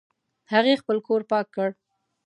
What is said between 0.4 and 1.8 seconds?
هغې خپل کور پاک کړ